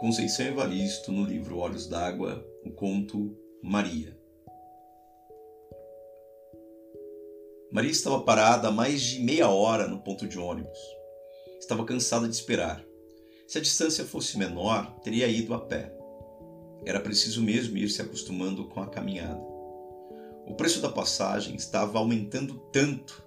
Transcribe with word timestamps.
Conceição 0.00 0.46
Evaristo, 0.46 1.12
no 1.12 1.26
livro 1.26 1.58
Olhos 1.58 1.86
d'Água, 1.86 2.42
o 2.64 2.70
conto 2.70 3.36
Maria. 3.62 4.18
Maria 7.70 7.90
estava 7.90 8.22
parada 8.22 8.68
há 8.68 8.72
mais 8.72 9.02
de 9.02 9.20
meia 9.20 9.50
hora 9.50 9.86
no 9.86 10.00
ponto 10.00 10.26
de 10.26 10.38
ônibus. 10.38 10.78
Estava 11.58 11.84
cansada 11.84 12.26
de 12.26 12.34
esperar. 12.34 12.82
Se 13.46 13.58
a 13.58 13.60
distância 13.60 14.02
fosse 14.02 14.38
menor, 14.38 14.90
teria 15.00 15.28
ido 15.28 15.52
a 15.52 15.60
pé. 15.60 15.94
Era 16.86 16.98
preciso 16.98 17.42
mesmo 17.42 17.76
ir 17.76 17.90
se 17.90 18.00
acostumando 18.00 18.70
com 18.70 18.80
a 18.80 18.88
caminhada. 18.88 19.42
O 20.46 20.54
preço 20.56 20.80
da 20.80 20.88
passagem 20.88 21.56
estava 21.56 21.98
aumentando 21.98 22.58
tanto. 22.72 23.22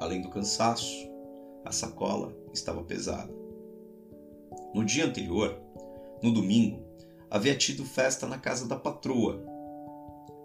Além 0.00 0.20
do 0.20 0.30
cansaço, 0.30 1.08
a 1.64 1.70
sacola 1.70 2.36
estava 2.52 2.82
pesada. 2.82 3.47
No 4.74 4.84
dia 4.84 5.06
anterior, 5.06 5.58
no 6.22 6.32
domingo, 6.32 6.84
havia 7.30 7.56
tido 7.56 7.84
festa 7.84 8.26
na 8.26 8.38
casa 8.38 8.66
da 8.66 8.76
patroa. 8.76 9.42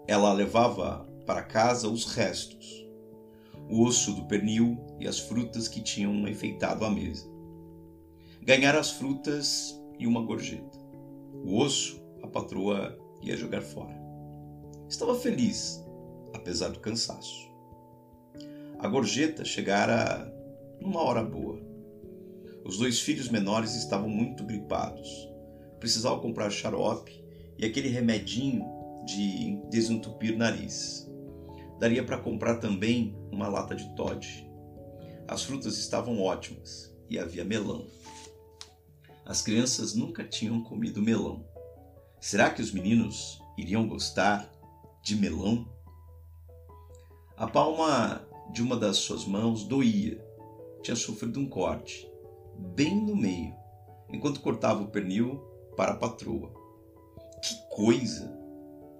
Ela 0.06 0.32
levava 0.32 1.06
para 1.26 1.42
casa 1.42 1.88
os 1.88 2.04
restos, 2.06 2.86
o 3.68 3.82
osso 3.82 4.12
do 4.12 4.26
pernil 4.26 4.78
e 5.00 5.08
as 5.08 5.18
frutas 5.18 5.68
que 5.68 5.80
tinham 5.80 6.28
enfeitado 6.28 6.84
a 6.84 6.90
mesa. 6.90 7.26
Ganhara 8.42 8.78
as 8.78 8.90
frutas 8.90 9.80
e 9.98 10.06
uma 10.06 10.22
gorjeta. 10.22 10.78
O 11.44 11.58
osso 11.58 12.02
a 12.22 12.26
patroa 12.26 12.98
ia 13.22 13.36
jogar 13.36 13.62
fora. 13.62 13.94
Estava 14.88 15.14
feliz, 15.14 15.82
apesar 16.34 16.68
do 16.68 16.80
cansaço. 16.80 17.48
A 18.78 18.88
gorjeta 18.88 19.44
chegara 19.44 20.30
numa 20.80 21.02
hora 21.02 21.22
boa. 21.22 21.58
Os 22.64 22.78
dois 22.78 22.98
filhos 22.98 23.28
menores 23.28 23.74
estavam 23.74 24.08
muito 24.08 24.42
gripados. 24.42 25.28
Precisavam 25.78 26.20
comprar 26.20 26.48
xarope 26.48 27.22
e 27.58 27.64
aquele 27.66 27.88
remedinho 27.88 28.64
de 29.04 29.60
desentupir 29.68 30.34
nariz. 30.34 31.06
Daria 31.78 32.02
para 32.02 32.16
comprar 32.16 32.56
também 32.60 33.14
uma 33.30 33.48
lata 33.48 33.76
de 33.76 33.94
Todd. 33.94 34.48
As 35.28 35.42
frutas 35.42 35.76
estavam 35.76 36.22
ótimas 36.22 36.90
e 37.10 37.18
havia 37.18 37.44
melão. 37.44 37.86
As 39.26 39.42
crianças 39.42 39.94
nunca 39.94 40.24
tinham 40.24 40.62
comido 40.62 41.02
melão. 41.02 41.44
Será 42.18 42.48
que 42.48 42.62
os 42.62 42.72
meninos 42.72 43.38
iriam 43.58 43.86
gostar 43.86 44.50
de 45.02 45.16
melão? 45.16 45.68
A 47.36 47.46
palma 47.46 48.26
de 48.50 48.62
uma 48.62 48.76
das 48.76 48.96
suas 48.96 49.26
mãos 49.26 49.64
doía. 49.64 50.18
Tinha 50.82 50.96
sofrido 50.96 51.40
um 51.40 51.46
corte, 51.46 52.06
bem 52.56 52.94
no 53.04 53.16
meio, 53.16 53.54
enquanto 54.12 54.40
cortava 54.40 54.82
o 54.82 54.88
pernil 54.88 55.36
para 55.76 55.92
a 55.92 55.96
patroa. 55.96 56.52
Que 57.42 57.54
coisa! 57.74 58.32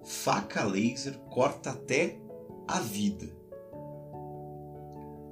Faca 0.03 0.63
laser 0.63 1.17
corta 1.31 1.71
até 1.71 2.19
a 2.67 2.79
vida. 2.79 3.27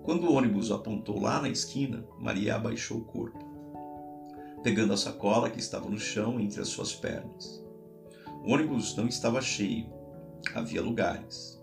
Quando 0.04 0.28
o 0.28 0.34
ônibus 0.34 0.72
apontou 0.72 1.20
lá 1.22 1.42
na 1.42 1.48
esquina, 1.48 2.06
Maria 2.20 2.56
abaixou 2.56 2.98
o 2.98 3.06
corpo, 3.06 3.40
pegando 4.64 4.94
a 4.94 4.98
sacola 4.98 5.50
que 5.50 5.60
estava 5.60 5.90
no 5.90 5.98
chão 5.98 6.40
entre 6.40 6.62
as 6.62 6.68
suas 6.68 6.94
pernas. 6.94 7.64
O 8.44 8.52
ônibus 8.52 8.96
não 8.98 9.08
estava 9.08 9.42
cheio, 9.42 9.88
havia 10.54 10.82
lugares. 10.82 11.62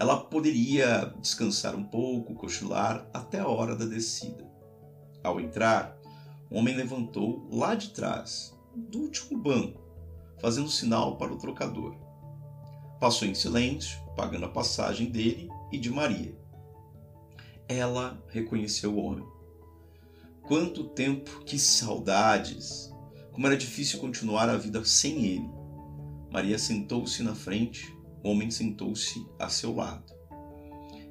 Ela 0.00 0.16
poderia 0.24 1.14
descansar 1.20 1.76
um 1.76 1.84
pouco, 1.84 2.34
cochilar 2.34 3.08
até 3.14 3.38
a 3.38 3.46
hora 3.46 3.76
da 3.76 3.84
descida. 3.84 4.53
Ao 5.24 5.40
entrar, 5.40 5.98
o 6.50 6.58
homem 6.58 6.76
levantou 6.76 7.48
lá 7.50 7.74
de 7.74 7.88
trás, 7.90 8.54
do 8.76 8.98
último 8.98 9.38
banco, 9.38 9.80
fazendo 10.38 10.68
sinal 10.68 11.16
para 11.16 11.32
o 11.32 11.38
trocador. 11.38 11.96
Passou 13.00 13.26
em 13.26 13.34
silêncio, 13.34 13.98
pagando 14.14 14.44
a 14.44 14.50
passagem 14.50 15.10
dele 15.10 15.48
e 15.72 15.78
de 15.78 15.90
Maria. 15.90 16.36
Ela 17.66 18.22
reconheceu 18.28 18.94
o 18.94 19.02
homem. 19.02 19.26
Quanto 20.42 20.84
tempo, 20.90 21.42
que 21.46 21.58
saudades! 21.58 22.92
Como 23.32 23.46
era 23.46 23.56
difícil 23.56 23.98
continuar 23.98 24.50
a 24.50 24.58
vida 24.58 24.84
sem 24.84 25.24
ele. 25.24 25.50
Maria 26.30 26.58
sentou-se 26.58 27.22
na 27.22 27.34
frente, 27.34 27.96
o 28.22 28.28
homem 28.28 28.50
sentou-se 28.50 29.26
a 29.38 29.48
seu 29.48 29.74
lado. 29.74 30.12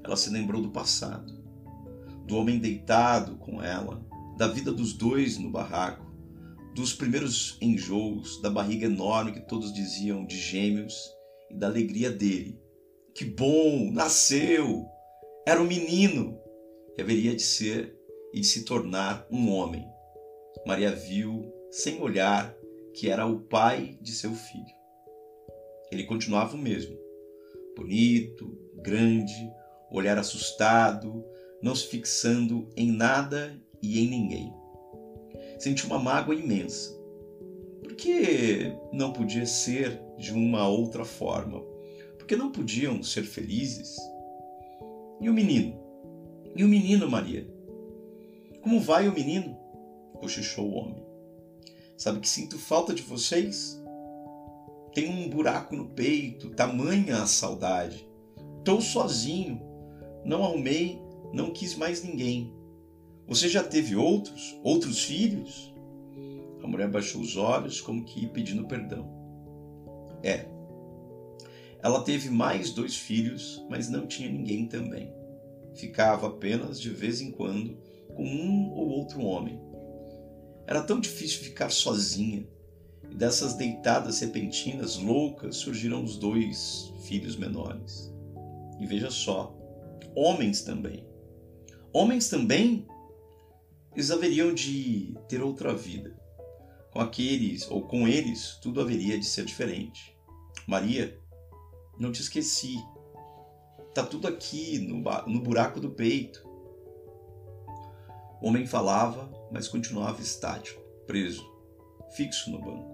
Ela 0.04 0.16
se 0.16 0.30
lembrou 0.30 0.62
do 0.62 0.70
passado, 0.70 1.43
do 2.26 2.38
homem 2.38 2.60
deitado 2.60 3.38
com 3.38 3.62
ela, 3.62 4.06
da 4.38 4.48
vida 4.48 4.72
dos 4.72 4.94
dois 4.94 5.38
no 5.38 5.50
barraco, 5.50 6.12
dos 6.74 6.94
primeiros 6.94 7.58
enjoos, 7.62 8.42
da 8.42 8.50
barriga 8.50 8.86
enorme 8.86 9.34
que 9.34 9.42
todos 9.42 9.74
diziam 9.74 10.26
de 10.26 10.38
gêmeos 10.38 10.96
e 11.52 11.56
da 11.56 11.68
alegria 11.68 12.10
dele. 12.10 12.60
Que 13.14 13.26
bom! 13.26 13.92
Nasceu! 13.92 14.86
Era 15.46 15.62
um 15.62 15.68
menino! 15.68 16.40
E 16.98 17.02
haveria 17.02 17.36
de 17.36 17.44
ser 17.44 17.96
e 18.34 18.40
de 18.40 18.48
se 18.48 18.66
tornar 18.66 19.28
um 19.30 19.52
homem. 19.52 19.86
Maria 20.66 20.92
viu, 20.92 21.54
sem 21.70 22.02
olhar, 22.02 22.56
que 22.96 23.10
era 23.10 23.26
o 23.26 23.42
pai 23.42 23.98
de 24.02 24.12
seu 24.12 24.34
filho. 24.34 24.74
Ele 25.92 26.06
continuava 26.06 26.56
o 26.56 26.60
mesmo, 26.60 26.98
bonito, 27.76 28.58
grande, 28.82 29.52
olhar 29.92 30.18
assustado, 30.18 31.24
não 31.64 31.74
se 31.74 31.88
fixando 31.88 32.68
em 32.76 32.92
nada 32.92 33.58
e 33.82 34.04
em 34.04 34.10
ninguém. 34.10 34.54
Sentiu 35.58 35.88
uma 35.88 35.98
mágoa 35.98 36.36
imensa. 36.36 36.94
Por 37.82 37.96
que 37.96 38.74
não 38.92 39.14
podia 39.14 39.46
ser 39.46 39.98
de 40.18 40.34
uma 40.34 40.68
outra 40.68 41.06
forma? 41.06 41.62
Por 42.18 42.28
que 42.28 42.36
não 42.36 42.52
podiam 42.52 43.02
ser 43.02 43.24
felizes? 43.24 43.96
E 45.22 45.30
o 45.30 45.34
menino? 45.34 45.82
E 46.54 46.66
o 46.66 46.68
menino, 46.68 47.10
Maria? 47.10 47.48
Como 48.62 48.82
vai 48.82 49.08
o 49.08 49.14
menino? 49.14 49.58
cochichou 50.20 50.70
o 50.70 50.76
homem. 50.76 51.04
Sabe 51.98 52.20
que 52.20 52.30
sinto 52.30 52.58
falta 52.58 52.94
de 52.94 53.02
vocês? 53.02 53.82
Tenho 54.94 55.12
um 55.12 55.30
buraco 55.30 55.76
no 55.76 55.88
peito, 55.88 56.50
tamanha 56.52 57.24
a 57.24 57.28
saudade. 57.28 58.08
Estou 58.60 58.80
sozinho, 58.80 59.62
não 60.24 60.44
arrumei, 60.44 61.03
não 61.34 61.52
quis 61.52 61.76
mais 61.76 62.04
ninguém. 62.04 62.54
Você 63.28 63.50
já 63.50 63.64
teve 63.64 63.96
outros, 63.96 64.56
outros 64.64 65.04
filhos? 65.04 65.74
A 66.62 66.68
mulher 66.68 66.90
baixou 66.90 67.20
os 67.20 67.36
olhos, 67.36 67.82
como 67.82 68.06
que 68.06 68.28
pedindo 68.28 68.68
perdão. 68.68 69.10
É. 70.22 70.46
Ela 71.82 72.04
teve 72.04 72.30
mais 72.30 72.70
dois 72.70 72.96
filhos, 72.96 73.66
mas 73.68 73.90
não 73.90 74.06
tinha 74.06 74.32
ninguém 74.32 74.68
também. 74.68 75.12
Ficava 75.74 76.28
apenas 76.28 76.80
de 76.80 76.92
vez 76.92 77.20
em 77.20 77.32
quando 77.32 77.78
com 78.16 78.24
um 78.24 78.72
ou 78.72 78.90
outro 78.90 79.22
homem. 79.24 79.60
Era 80.68 80.84
tão 80.84 81.00
difícil 81.00 81.40
ficar 81.44 81.70
sozinha, 81.72 82.48
e 83.10 83.16
dessas 83.16 83.56
deitadas 83.56 84.20
repentinas 84.20 84.98
loucas 84.98 85.58
surgiram 85.58 86.04
os 86.04 86.16
dois 86.16 86.94
filhos 87.06 87.36
menores. 87.36 88.14
E 88.80 88.86
veja 88.86 89.10
só, 89.10 89.58
homens 90.16 90.62
também. 90.62 91.13
Homens 91.94 92.28
também, 92.28 92.88
eles 93.94 94.10
haveriam 94.10 94.52
de 94.52 95.16
ter 95.30 95.44
outra 95.44 95.76
vida. 95.76 96.20
Com 96.92 97.00
aqueles 97.00 97.70
ou 97.70 97.84
com 97.84 98.08
eles, 98.08 98.58
tudo 98.64 98.82
haveria 98.82 99.20
de 99.20 99.26
ser 99.26 99.46
diferente. 99.46 100.18
Maria, 100.68 101.20
não 102.00 102.12
te 102.12 102.22
esqueci. 102.22 102.84
Tá 103.94 104.04
tudo 104.04 104.28
aqui 104.28 104.80
no, 104.80 105.04
no 105.28 105.40
buraco 105.40 105.80
do 105.80 105.92
peito. 105.92 106.44
O 108.42 108.48
homem 108.48 108.66
falava, 108.66 109.32
mas 109.52 109.68
continuava 109.68 110.20
estático, 110.20 110.82
preso, 111.06 111.48
fixo 112.16 112.50
no 112.50 112.60
banco. 112.60 112.92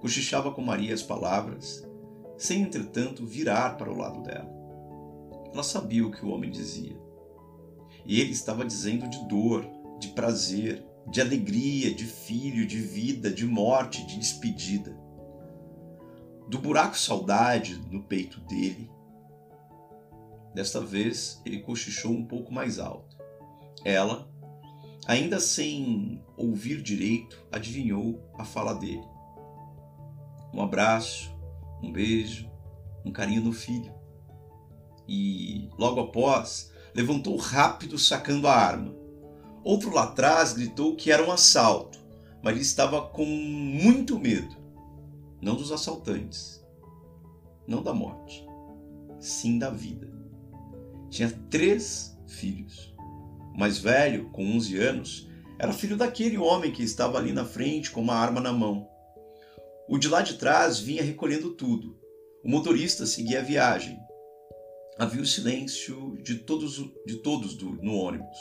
Cochichava 0.00 0.52
com 0.52 0.62
Maria 0.62 0.94
as 0.94 1.02
palavras, 1.02 1.84
sem 2.38 2.62
entretanto 2.62 3.26
virar 3.26 3.76
para 3.76 3.90
o 3.90 3.98
lado 3.98 4.22
dela. 4.22 4.48
Ela 5.52 5.64
sabia 5.64 6.06
o 6.06 6.12
que 6.12 6.24
o 6.24 6.28
homem 6.28 6.50
dizia. 6.50 7.05
Ele 8.08 8.32
estava 8.32 8.64
dizendo 8.64 9.08
de 9.08 9.26
dor, 9.28 9.66
de 9.98 10.08
prazer, 10.08 10.84
de 11.08 11.20
alegria, 11.20 11.94
de 11.94 12.04
filho, 12.04 12.66
de 12.66 12.78
vida, 12.78 13.30
de 13.30 13.46
morte, 13.46 14.06
de 14.06 14.18
despedida. 14.18 14.96
Do 16.48 16.58
buraco 16.58 16.96
saudade 16.96 17.76
no 17.90 18.02
peito 18.02 18.40
dele, 18.40 18.90
desta 20.54 20.80
vez 20.80 21.40
ele 21.44 21.60
cochichou 21.60 22.12
um 22.12 22.24
pouco 22.24 22.52
mais 22.52 22.78
alto. 22.78 23.16
Ela, 23.84 24.28
ainda 25.06 25.38
sem 25.40 26.22
ouvir 26.36 26.82
direito, 26.82 27.44
adivinhou 27.52 28.20
a 28.38 28.44
fala 28.44 28.74
dele. 28.74 29.04
Um 30.52 30.62
abraço, 30.62 31.34
um 31.82 31.92
beijo, 31.92 32.50
um 33.04 33.12
carinho 33.12 33.42
no 33.42 33.52
filho. 33.52 33.92
E, 35.08 35.68
logo 35.78 36.00
após, 36.00 36.72
levantou 36.96 37.36
rápido 37.36 37.98
sacando 37.98 38.48
a 38.48 38.54
arma. 38.54 38.96
Outro 39.62 39.92
lá 39.92 40.04
atrás 40.04 40.54
gritou 40.54 40.96
que 40.96 41.12
era 41.12 41.22
um 41.22 41.30
assalto, 41.30 41.98
Maria 42.42 42.62
estava 42.62 43.02
com 43.02 43.26
muito 43.26 44.18
medo, 44.18 44.56
não 45.42 45.56
dos 45.56 45.70
assaltantes, 45.70 46.64
não 47.68 47.82
da 47.82 47.92
morte, 47.92 48.46
sim 49.20 49.58
da 49.58 49.68
vida. 49.68 50.10
Tinha 51.10 51.30
três 51.50 52.18
filhos. 52.26 52.94
O 53.54 53.58
mais 53.58 53.76
velho, 53.76 54.30
com 54.30 54.56
11 54.56 54.78
anos, 54.78 55.28
era 55.58 55.74
filho 55.74 55.98
daquele 55.98 56.38
homem 56.38 56.72
que 56.72 56.82
estava 56.82 57.18
ali 57.18 57.32
na 57.32 57.44
frente 57.44 57.90
com 57.90 58.00
uma 58.00 58.14
arma 58.14 58.40
na 58.40 58.54
mão. 58.54 58.88
O 59.86 59.98
de 59.98 60.08
lá 60.08 60.22
de 60.22 60.34
trás 60.34 60.78
vinha 60.78 61.02
recolhendo 61.02 61.50
tudo. 61.50 61.98
O 62.42 62.48
motorista 62.48 63.04
seguia 63.04 63.40
a 63.40 63.42
viagem. 63.42 63.98
Havia 64.98 65.20
o 65.20 65.26
silêncio 65.26 66.16
de 66.22 66.36
todos, 66.36 66.82
de 67.04 67.16
todos 67.16 67.54
do, 67.54 67.70
no 67.82 67.96
ônibus. 67.96 68.38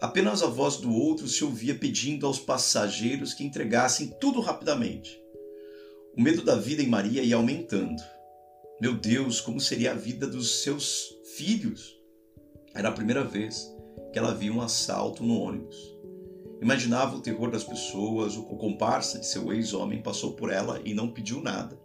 Apenas 0.00 0.42
a 0.42 0.46
voz 0.46 0.78
do 0.78 0.90
outro 0.90 1.28
se 1.28 1.44
ouvia 1.44 1.74
pedindo 1.74 2.26
aos 2.26 2.38
passageiros 2.38 3.34
que 3.34 3.44
entregassem 3.44 4.08
tudo 4.18 4.40
rapidamente. 4.40 5.20
O 6.16 6.22
medo 6.22 6.42
da 6.42 6.56
vida 6.56 6.82
em 6.82 6.88
Maria 6.88 7.22
ia 7.22 7.36
aumentando. 7.36 8.02
Meu 8.80 8.94
Deus, 8.94 9.42
como 9.42 9.60
seria 9.60 9.92
a 9.92 9.94
vida 9.94 10.26
dos 10.26 10.62
seus 10.62 11.14
filhos? 11.36 11.94
Era 12.74 12.88
a 12.88 12.92
primeira 12.92 13.22
vez 13.22 13.70
que 14.10 14.18
ela 14.18 14.34
via 14.34 14.52
um 14.52 14.62
assalto 14.62 15.22
no 15.22 15.38
ônibus. 15.38 15.76
Imaginava 16.62 17.16
o 17.16 17.20
terror 17.20 17.50
das 17.50 17.64
pessoas, 17.64 18.36
o 18.36 18.44
comparsa 18.56 19.18
de 19.18 19.26
seu 19.26 19.52
ex-homem 19.52 20.00
passou 20.00 20.32
por 20.32 20.50
ela 20.50 20.80
e 20.84 20.94
não 20.94 21.12
pediu 21.12 21.42
nada. 21.42 21.81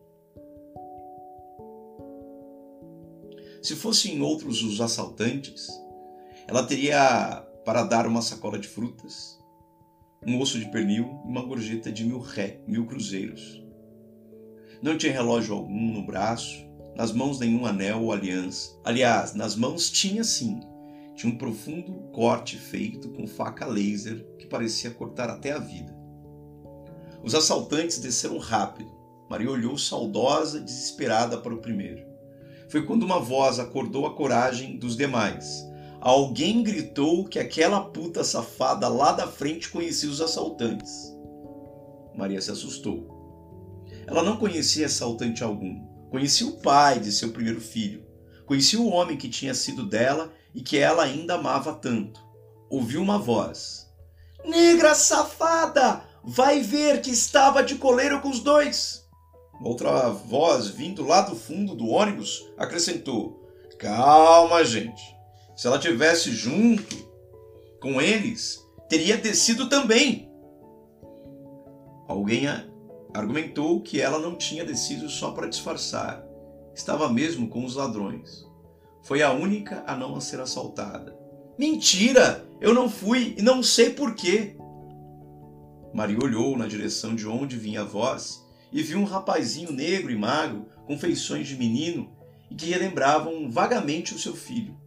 Se 3.67 3.75
fossem 3.75 4.21
outros 4.21 4.63
os 4.63 4.79
assaltantes, 4.79 5.67
ela 6.47 6.65
teria 6.65 7.45
para 7.65 7.83
dar 7.83 8.07
uma 8.07 8.21
sacola 8.21 8.57
de 8.57 8.65
frutas, 8.65 9.37
um 10.25 10.39
osso 10.39 10.57
de 10.57 10.71
pernil 10.71 11.21
e 11.25 11.27
uma 11.27 11.43
gorjeta 11.43 11.91
de 11.91 12.05
mil 12.05 12.19
ré, 12.19 12.61
mil 12.65 12.85
cruzeiros. 12.85 13.61
Não 14.81 14.97
tinha 14.97 15.11
relógio 15.11 15.53
algum 15.53 15.91
no 15.91 16.01
braço, 16.01 16.65
nas 16.95 17.11
mãos 17.11 17.39
nenhum 17.39 17.65
anel 17.65 18.03
ou 18.03 18.13
aliança. 18.13 18.71
Aliás, 18.85 19.33
nas 19.33 19.57
mãos 19.57 19.91
tinha 19.91 20.23
sim, 20.23 20.61
tinha 21.13 21.33
um 21.33 21.37
profundo 21.37 21.91
corte 22.13 22.55
feito 22.55 23.09
com 23.09 23.27
faca 23.27 23.65
laser 23.65 24.25
que 24.39 24.47
parecia 24.47 24.91
cortar 24.91 25.29
até 25.29 25.51
a 25.51 25.59
vida. 25.59 25.93
Os 27.21 27.35
assaltantes 27.35 27.99
desceram 27.99 28.37
rápido. 28.37 28.89
Maria 29.29 29.51
olhou 29.51 29.77
saudosa 29.77 30.57
desesperada 30.61 31.37
para 31.37 31.53
o 31.53 31.59
primeiro. 31.59 32.06
Foi 32.69 32.85
quando 32.85 33.03
uma 33.03 33.19
voz 33.19 33.59
acordou 33.59 34.05
a 34.05 34.13
coragem 34.13 34.77
dos 34.77 34.95
demais. 34.97 35.65
Alguém 36.01 36.61
gritou 36.63 37.25
que 37.25 37.39
aquela 37.39 37.81
puta 37.81 38.23
safada 38.23 38.87
lá 38.87 39.11
da 39.11 39.27
frente 39.27 39.69
conhecia 39.69 40.09
os 40.09 40.21
assaltantes. 40.21 41.15
Maria 42.15 42.41
se 42.41 42.51
assustou. 42.51 43.15
Ela 44.05 44.23
não 44.23 44.37
conhecia 44.37 44.85
assaltante 44.85 45.43
algum. 45.43 45.85
Conhecia 46.09 46.47
o 46.47 46.57
pai 46.57 46.99
de 46.99 47.11
seu 47.11 47.31
primeiro 47.31 47.61
filho. 47.61 48.05
Conhecia 48.45 48.79
o 48.79 48.89
homem 48.89 49.17
que 49.17 49.29
tinha 49.29 49.53
sido 49.53 49.85
dela 49.85 50.31
e 50.53 50.61
que 50.61 50.77
ela 50.77 51.03
ainda 51.03 51.35
amava 51.35 51.73
tanto. 51.73 52.19
Ouviu 52.69 53.01
uma 53.01 53.17
voz: 53.17 53.87
Negra 54.45 54.95
safada! 54.95 56.03
Vai 56.23 56.59
ver 56.59 57.01
que 57.01 57.11
estava 57.11 57.63
de 57.63 57.75
coleiro 57.75 58.19
com 58.21 58.29
os 58.29 58.41
dois! 58.41 59.06
Outra 59.61 60.09
voz, 60.09 60.67
vindo 60.67 61.03
lá 61.03 61.21
do 61.21 61.35
fundo 61.35 61.75
do 61.75 61.87
ônibus, 61.87 62.47
acrescentou: 62.57 63.43
Calma, 63.79 64.63
gente. 64.63 65.15
Se 65.55 65.65
ela 65.65 65.79
tivesse 65.79 66.31
junto 66.31 66.95
com 67.81 67.99
eles, 67.99 68.63
teria 68.87 69.17
descido 69.17 69.67
também. 69.67 70.31
Alguém 72.07 72.45
argumentou 73.13 73.81
que 73.81 73.99
ela 73.99 74.19
não 74.19 74.35
tinha 74.35 74.63
descido 74.63 75.09
só 75.09 75.31
para 75.31 75.47
disfarçar. 75.47 76.23
Estava 76.75 77.09
mesmo 77.09 77.49
com 77.49 77.65
os 77.65 77.75
ladrões. 77.75 78.45
Foi 79.01 79.23
a 79.23 79.31
única 79.31 79.83
a 79.87 79.95
não 79.95 80.19
ser 80.21 80.39
assaltada. 80.39 81.17
Mentira! 81.57 82.45
Eu 82.61 82.73
não 82.73 82.89
fui 82.89 83.35
e 83.37 83.41
não 83.41 83.63
sei 83.63 83.89
porquê. 83.91 84.55
Maria 85.93 86.19
olhou 86.21 86.57
na 86.57 86.67
direção 86.67 87.15
de 87.15 87.27
onde 87.27 87.57
vinha 87.57 87.81
a 87.81 87.85
voz 87.85 88.46
e 88.71 88.81
viu 88.81 88.99
um 88.99 89.05
rapazinho 89.05 89.71
negro 89.71 90.11
e 90.11 90.15
magro, 90.15 90.65
com 90.85 90.97
feições 90.97 91.47
de 91.47 91.55
menino 91.55 92.09
e 92.49 92.55
que 92.55 92.69
relembravam 92.69 93.49
vagamente 93.49 94.13
o 94.13 94.19
seu 94.19 94.35
filho. 94.35 94.77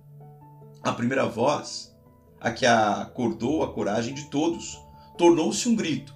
A 0.83 0.93
primeira 0.93 1.27
voz, 1.27 1.95
a 2.41 2.51
que 2.51 2.65
acordou 2.65 3.63
a 3.63 3.73
coragem 3.73 4.15
de 4.15 4.25
todos, 4.31 4.81
tornou-se 5.19 5.69
um 5.69 5.77
grito. 5.77 6.15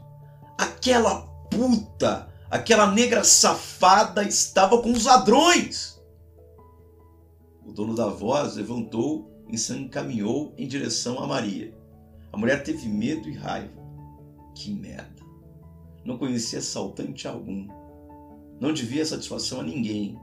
Aquela 0.56 1.22
puta, 1.50 2.32
aquela 2.50 2.90
negra 2.90 3.22
safada 3.22 4.22
estava 4.22 4.80
com 4.80 4.92
os 4.92 5.04
ladrões! 5.04 6.02
O 7.64 7.72
dono 7.72 7.94
da 7.94 8.08
voz 8.08 8.56
levantou 8.56 9.30
e 9.48 9.58
se 9.58 9.72
encaminhou 9.74 10.54
em 10.56 10.66
direção 10.66 11.22
a 11.22 11.26
Maria. 11.26 11.74
A 12.32 12.36
mulher 12.36 12.62
teve 12.62 12.88
medo 12.88 13.28
e 13.28 13.34
raiva. 13.34 13.82
Que 14.54 14.72
merda! 14.72 15.13
Não 16.04 16.18
conhecia 16.18 16.58
assaltante 16.58 17.26
algum. 17.26 17.66
Não 18.60 18.72
devia 18.72 19.04
satisfação 19.04 19.60
a 19.60 19.64
ninguém. 19.64 20.18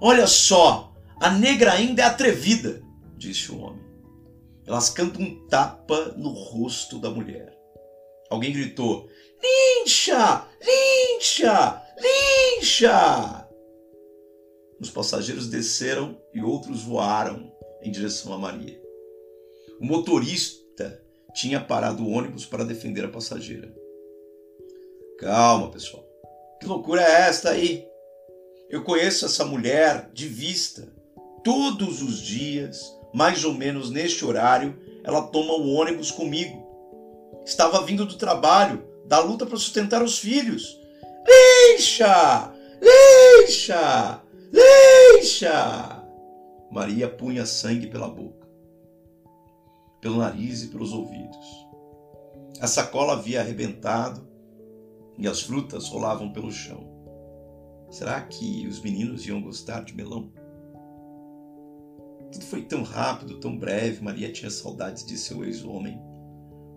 Olha 0.00 0.26
só! 0.26 0.94
A 1.20 1.30
negra 1.30 1.72
ainda 1.72 2.02
é 2.02 2.04
atrevida, 2.06 2.82
disse 3.16 3.52
o 3.52 3.58
homem. 3.58 3.84
Elas 4.66 4.88
cantam 4.88 5.22
um 5.22 5.46
tapa 5.48 6.14
no 6.16 6.30
rosto 6.30 6.98
da 6.98 7.10
mulher. 7.10 7.54
Alguém 8.30 8.52
gritou: 8.52 9.08
Lincha! 9.42 10.46
Lincha! 10.62 11.82
Lincha! 11.98 13.48
Os 14.80 14.88
passageiros 14.90 15.48
desceram 15.48 16.18
e 16.32 16.40
outros 16.40 16.84
voaram 16.84 17.52
em 17.82 17.90
direção 17.90 18.32
a 18.32 18.38
Maria. 18.38 18.80
O 19.78 19.84
motorista 19.84 21.02
tinha 21.34 21.60
parado 21.60 22.02
o 22.02 22.10
ônibus 22.10 22.46
para 22.46 22.64
defender 22.64 23.04
a 23.04 23.08
passageira. 23.08 23.74
Calma, 25.20 25.70
pessoal. 25.70 26.02
Que 26.58 26.66
loucura 26.66 27.02
é 27.02 27.28
esta 27.28 27.50
aí? 27.50 27.86
Eu 28.70 28.82
conheço 28.82 29.26
essa 29.26 29.44
mulher 29.44 30.08
de 30.14 30.26
vista. 30.26 30.88
Todos 31.44 32.00
os 32.00 32.22
dias, 32.22 32.90
mais 33.12 33.44
ou 33.44 33.52
menos 33.52 33.90
neste 33.90 34.24
horário, 34.24 34.78
ela 35.04 35.20
toma 35.26 35.52
o 35.52 35.74
ônibus 35.74 36.10
comigo. 36.10 36.66
Estava 37.44 37.84
vindo 37.84 38.06
do 38.06 38.16
trabalho, 38.16 38.82
da 39.06 39.20
luta 39.20 39.44
para 39.44 39.58
sustentar 39.58 40.02
os 40.02 40.18
filhos. 40.18 40.78
Lixa! 41.76 42.54
Lixa! 42.80 44.22
Deixa! 44.50 46.02
Maria 46.70 47.08
punha 47.08 47.44
sangue 47.44 47.88
pela 47.88 48.08
boca, 48.08 48.48
pelo 50.00 50.16
nariz 50.16 50.62
e 50.62 50.68
pelos 50.68 50.94
ouvidos. 50.94 51.46
A 52.58 52.66
sacola 52.66 53.14
havia 53.14 53.40
arrebentado 53.40 54.29
e 55.20 55.28
as 55.28 55.42
frutas 55.42 55.86
rolavam 55.88 56.32
pelo 56.32 56.50
chão. 56.50 56.88
Será 57.90 58.20
que 58.22 58.66
os 58.66 58.80
meninos 58.80 59.26
iam 59.26 59.42
gostar 59.42 59.84
de 59.84 59.94
melão? 59.94 60.32
Tudo 62.32 62.44
foi 62.44 62.62
tão 62.62 62.82
rápido, 62.82 63.38
tão 63.38 63.58
breve. 63.58 64.02
Maria 64.02 64.32
tinha 64.32 64.50
saudades 64.50 65.04
de 65.04 65.18
seu 65.18 65.44
ex-homem. 65.44 66.00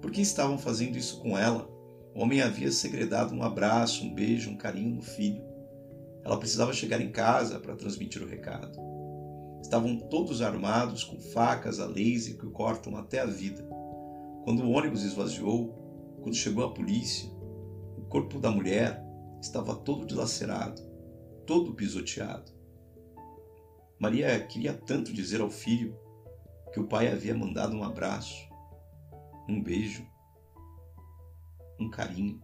Por 0.02 0.12
que 0.12 0.22
estavam 0.22 0.58
fazendo 0.58 0.98
isso 0.98 1.22
com 1.22 1.38
ela? 1.38 1.70
O 2.14 2.22
homem 2.22 2.42
havia 2.42 2.72
segredado 2.72 3.34
um 3.34 3.44
abraço, 3.44 4.04
um 4.04 4.14
beijo, 4.14 4.50
um 4.50 4.58
carinho 4.58 4.96
no 4.96 5.02
filho. 5.02 5.42
Ela 6.24 6.38
precisava 6.38 6.74
chegar 6.74 7.00
em 7.00 7.12
casa 7.12 7.60
para 7.60 7.76
transmitir 7.76 8.22
o 8.22 8.28
recado. 8.28 8.78
Estavam 9.62 9.98
todos 9.98 10.42
armados 10.42 11.04
com 11.04 11.20
facas 11.20 11.80
a 11.80 11.86
laser 11.86 12.38
que 12.38 12.48
cortam 12.48 12.98
até 12.98 13.22
a 13.22 13.26
vida. 13.26 13.66
Quando 14.44 14.64
o 14.64 14.72
ônibus 14.72 15.04
esvaziou, 15.04 16.18
quando 16.22 16.36
chegou 16.36 16.66
a 16.66 16.74
polícia, 16.74 17.30
corpo 18.14 18.38
da 18.38 18.52
mulher 18.52 19.04
estava 19.42 19.76
todo 19.76 20.06
dilacerado, 20.06 20.80
todo 21.48 21.74
pisoteado. 21.74 22.52
Maria 24.00 24.40
queria 24.46 24.72
tanto 24.72 25.12
dizer 25.12 25.42
ao 25.42 25.50
filho 25.50 25.98
que 26.72 26.80
o 26.80 26.88
pai 26.88 27.08
havia 27.08 27.34
mandado 27.34 27.76
um 27.76 27.84
abraço, 27.84 28.48
um 29.50 29.60
beijo, 29.60 30.08
um 31.80 31.90
carinho. 31.90 32.40